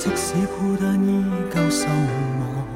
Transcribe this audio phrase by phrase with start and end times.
[0.00, 1.86] 即使孤单依旧心
[2.38, 2.66] 忙，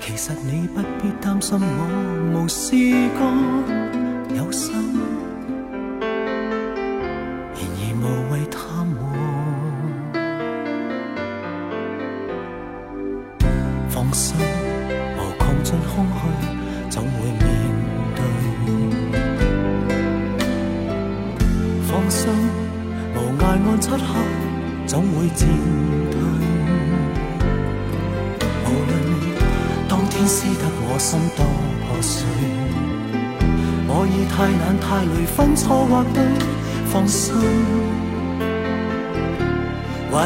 [0.00, 2.74] 其实你不必担心我无事
[3.18, 5.22] 过有心。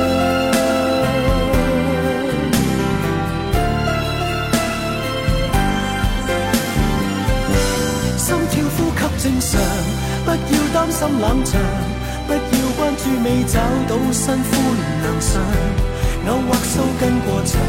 [0.00, 0.09] 唱。
[9.20, 9.60] 正常，
[10.24, 11.60] 不要担心冷场，
[12.26, 14.52] 不要关注未找到新欢
[15.02, 15.38] 亮相。
[16.26, 17.60] 偶或收根过长，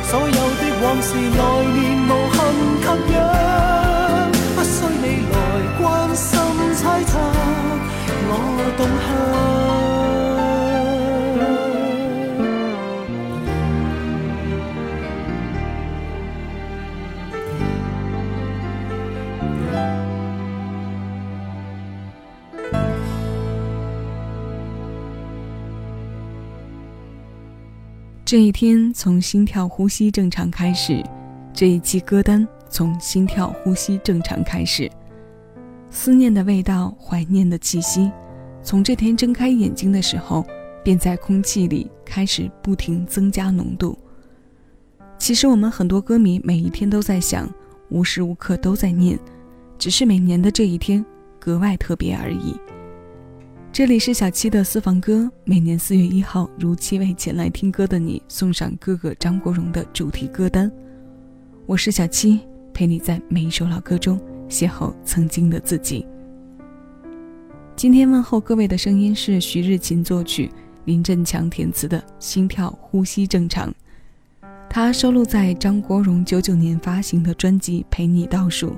[0.04, 6.38] 所有的往事来年无痕吸氧，不需你来关心
[6.74, 7.18] 猜测，
[8.28, 8.86] 我动
[9.32, 9.39] 向。
[28.30, 31.02] 这一天从心跳呼吸正常开始，
[31.52, 34.88] 这一期歌单从心跳呼吸正常开始。
[35.90, 38.08] 思念的味道，怀念的气息，
[38.62, 40.46] 从这天睁开眼睛的时候，
[40.84, 43.98] 便在空气里开始不停增加浓度。
[45.18, 47.52] 其实我们很多歌迷每一天都在想，
[47.88, 49.18] 无时无刻都在念，
[49.76, 51.04] 只是每年的这一天
[51.40, 52.54] 格外特别而已。
[53.72, 60.70] 这里是小七的私房歌，每年四月一号，如期为前来听歌的你送上哥哥张国荣的主题歌单。
[61.66, 62.40] 我是小七，
[62.74, 66.04] 陪你在每一首老歌中邂逅曾经的自己。
[67.76, 70.50] 今天问候各位的声音是徐日勤作曲、
[70.84, 73.70] 林振强填词的《心跳呼吸正常》，
[74.68, 78.70] 它收录在张国荣九九年发行的专辑《陪你倒数》。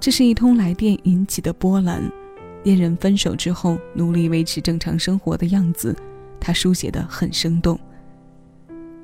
[0.00, 2.02] 这是一通来电引起的波澜。
[2.66, 5.96] 恋人分手之后，努力维持正常生活的样子，
[6.40, 7.78] 他书写的很生动。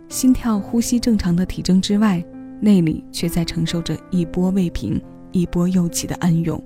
[0.09, 2.21] 心跳、呼吸正常的体征之外，
[2.61, 5.01] 内里却在承受着一波未平、
[5.31, 6.61] 一波又起的暗涌。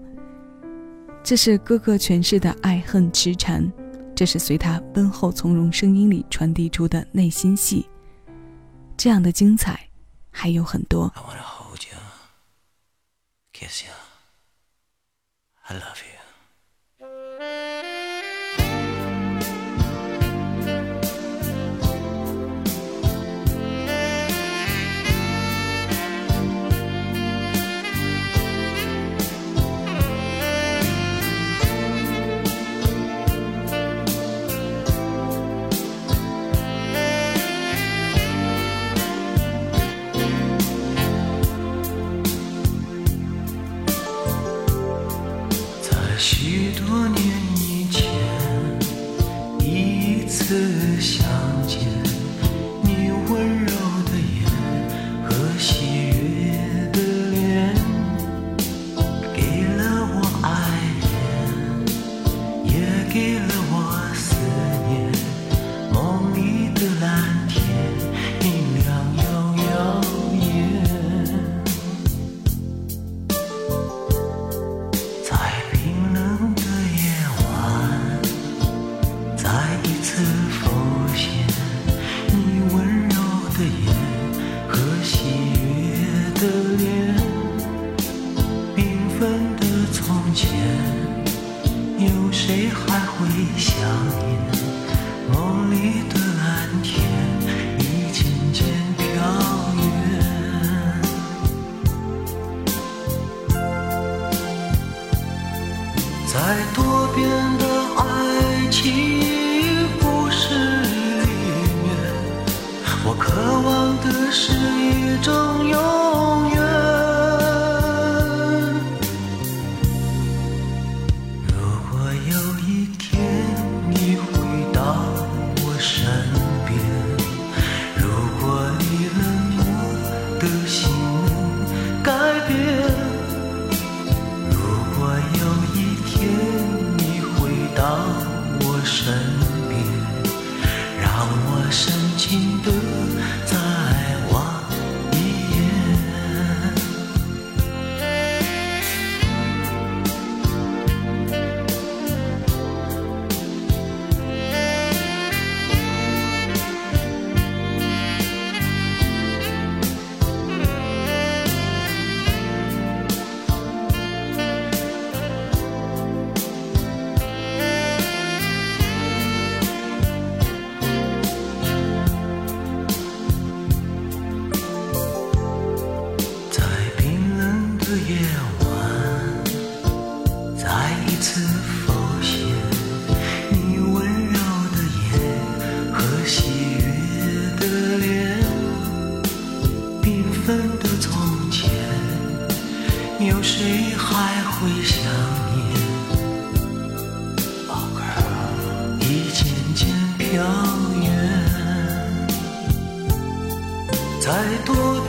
[1.22, 3.70] 这是哥哥诠释的爱恨痴缠，
[4.14, 7.86] 这是随他温厚从容声音里传递出的内心戏。
[8.96, 9.78] 这样的精彩
[10.30, 11.12] 还有很多。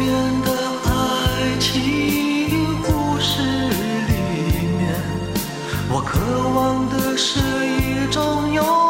[0.07, 0.13] 的
[0.85, 2.49] 爱情
[2.81, 4.99] 故事里面，
[5.89, 8.86] 我渴望的是一种永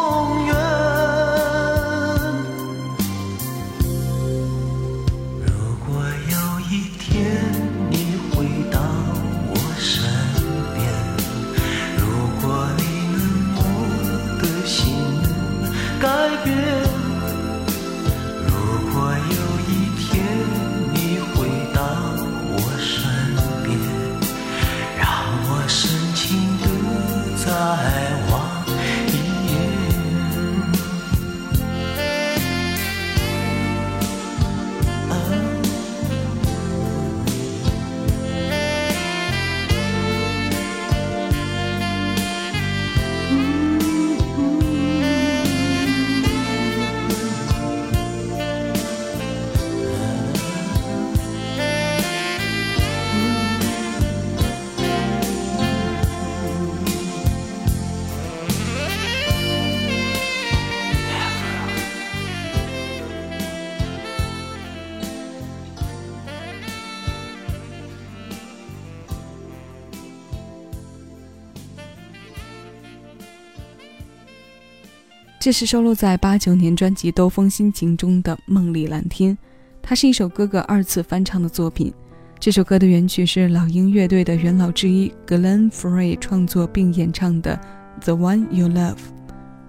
[75.49, 79.33] 这是收录在八九年专辑《兜风心情》中的《梦里蓝天》，
[79.81, 81.89] 它是一首哥哥二次翻唱的作品。
[82.37, 87.57] 这首歌的原曲是老鹰乐队的元老之一 Glen Frey 创作并演唱的
[88.03, 88.95] 《The One You Love》，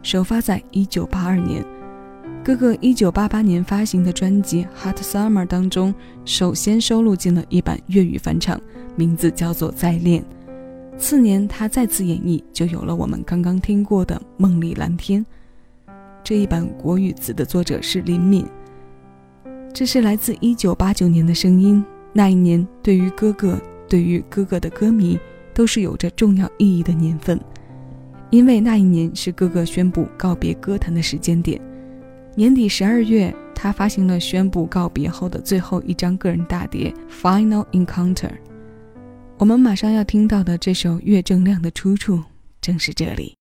[0.02, 1.64] 首发在一九八二年。
[2.44, 5.94] 哥哥一九八八年发行的专辑《Hot Summer》当中，
[6.25, 8.61] 首先收录进了一版粤语翻唱，
[8.97, 10.25] 名字叫做《再恋》。
[10.99, 15.25] 次年他再次演绎，就有了我们刚刚听过的《梦里蓝天》。
[16.28, 18.44] 这一版国语词的作者是林敏。
[19.73, 21.82] 这是来自一九八九年的声音。
[22.12, 23.58] 那一年，对于哥哥，
[23.88, 25.18] 对于哥哥的歌迷，
[25.54, 27.40] 都是有着重要意义的年份，
[28.28, 31.58] 因为那一年是哥哥宣布告别歌坛的时间点。
[32.37, 36.94] 年底十二月，他发行了宣布告别后的最后一张个人大碟
[37.25, 38.14] 《Final Encounter》。
[39.38, 42.23] 我们马上要听到的这首《月正亮》的出处
[42.61, 43.38] 正是这里。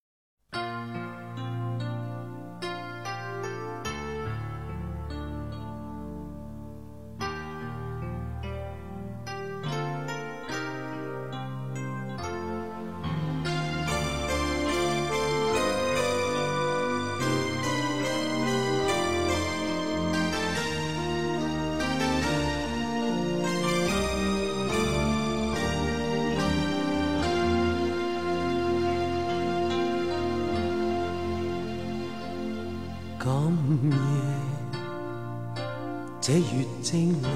[36.30, 36.42] 这月
[36.82, 37.32] 正亮，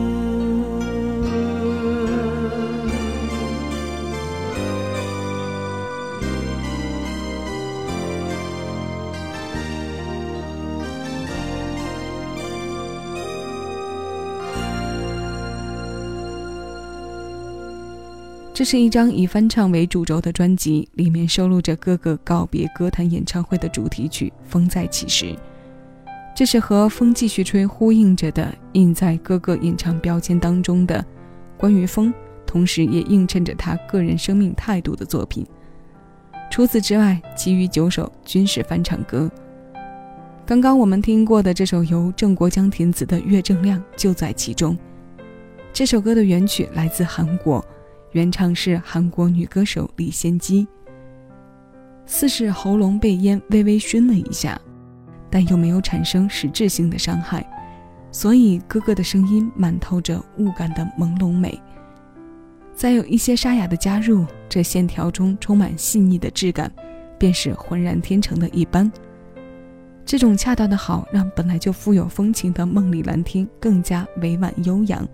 [18.56, 25.26] 这是一张以翻唱为主轴的专辑，里面收录着哥哥告别歌坛演唱会的主题曲《风再起时》，
[26.34, 31.04] 这是和“风继续吹”呼应着的，印在哥哥演唱标签当中的
[31.58, 32.10] 关于风，
[32.46, 35.44] 同时也映衬着他个人生命态度的作品。
[36.50, 39.30] 除此之外，其余九首均是翻唱歌。
[40.46, 44.74] 刚刚我们听过的这首由郑国江填词的《月正亮》就在其中。
[45.74, 47.62] 这首歌的原曲来自韩国。
[48.16, 50.66] 原唱是韩国女歌手李仙姬。
[52.06, 54.58] 似是喉咙被烟微微熏了一下，
[55.30, 57.46] 但又没有产生实质性的伤害，
[58.10, 61.60] 所以哥哥的声音满透着雾感的朦胧美。
[62.74, 66.72] 再有一些沙哑的加入，这线条中充满细腻的质感，
[67.18, 68.90] 便是浑然天成的一般。
[70.06, 75.06] 这种恰到的好，让本来就富有风情的梦里蓝天更加委婉悠扬，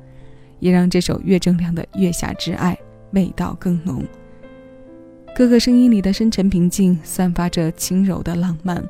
[0.61, 2.75] 也让这首岳正亮的《月下之爱》。
[3.13, 4.03] 味道更浓。
[5.35, 8.85] 哥哥声音里的深沉平静，散发着轻柔的浪漫，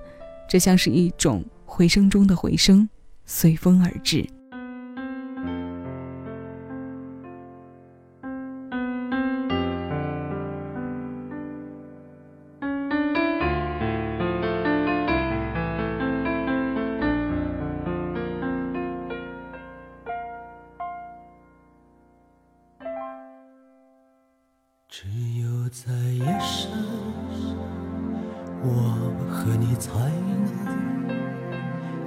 [0.48, 2.88] 这像是一种回声中的回声，
[3.24, 4.26] 随风而至。
[28.64, 29.92] 我和你才
[30.28, 31.12] 能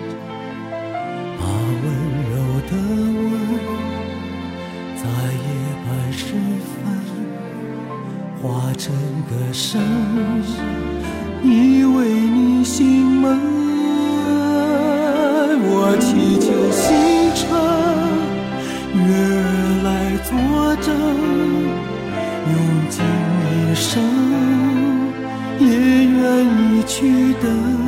[27.02, 27.08] 记
[27.42, 27.81] 得。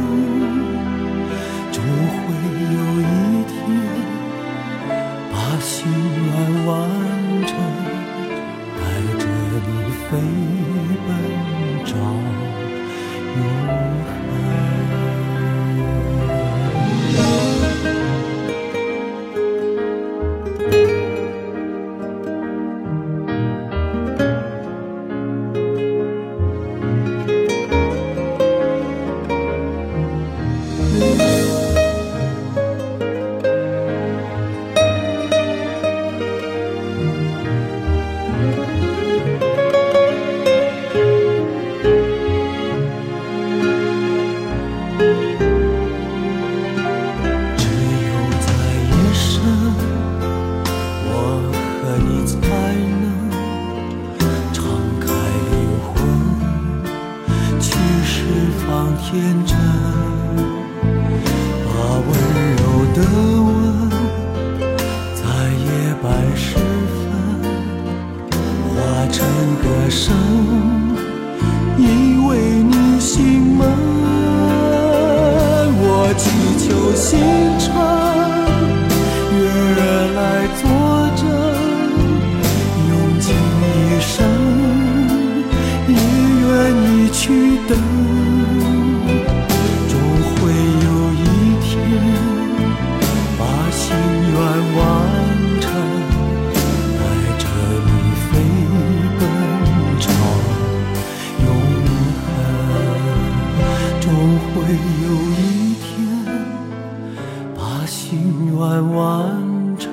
[108.92, 109.90] 完成，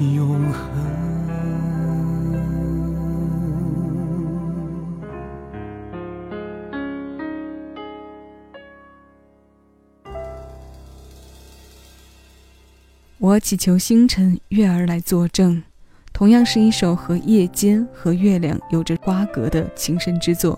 [0.00, 1.14] 永恒。
[13.18, 15.62] 我祈求星辰、月儿来作证。
[16.12, 20.56] 同样是一首和夜间和月亮有着瓜葛的情深之作。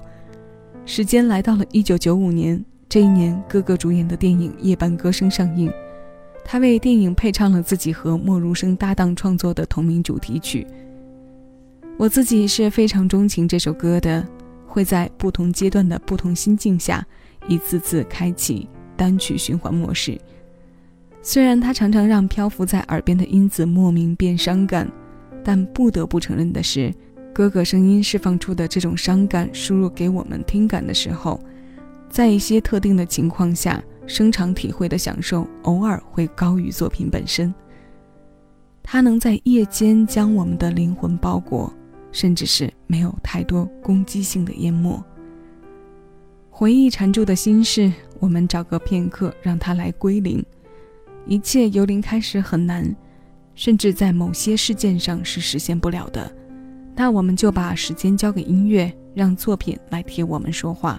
[0.87, 5.69] 时间来到了一九九五年，这一年，哥哥主演的电影《夜半歌声》上映，
[6.45, 10.65] 他为电影配唱了自己和莫如生搭档创作的同名主题曲。
[11.99, 14.25] 我自己是非常钟情这首歌的，
[14.65, 17.05] 会在不同阶段的不同心境下，
[17.49, 20.17] 一次次开启单曲循环模式。
[21.21, 24.89] 虽然它常常让漂浮在耳边的音子莫名变伤感，
[25.43, 26.95] 但不得不承认的是。
[27.37, 31.39] 哥哥声音释放出的这种伤感，输入给我们听感的时候，
[32.09, 37.53] 在一些特定的情况下，声场体会的享受偶尔会高于作品本身。
[38.83, 41.71] 它能在夜间将我们的灵魂包裹，
[42.11, 44.99] 甚至是没有太多攻击性的淹没。
[46.49, 50.43] 回忆缠住的心事，我们找个片刻让它来归零。
[51.27, 52.97] 一切由零开始很难，
[53.55, 56.46] 甚至在某些事件上是实现不了的。
[56.99, 60.99] 那我们就把时间交给音乐，让作品来替我们说话。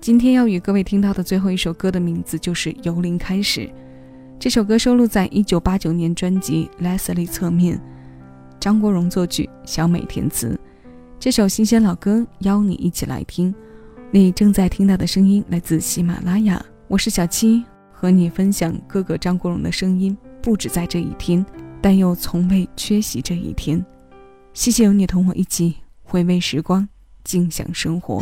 [0.00, 3.60] 今天要与各位听到的最后一首歌的名字就是《由零开始》。
[4.40, 7.80] 这首歌收录在一九八九年专辑《Leslie》侧面，
[8.58, 10.58] 张国荣作曲，小美填词。
[11.20, 13.54] 这首新鲜老歌，邀你一起来听。
[14.10, 20.16] 你正在听到的声音来自喜马拉雅，我是小七，和你分享哥哥张国荣的声音。
[20.42, 21.44] 不止在这一天，
[21.80, 23.82] 但又从未缺席这一天。
[24.54, 26.88] 谢谢有你同我一起回味时光，
[27.24, 28.20] 静享生活。